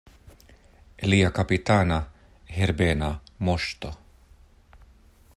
Lia 1.13 1.27
kapitana 1.39 1.99
Herbena 2.55 3.11
Moŝto! 3.49 3.93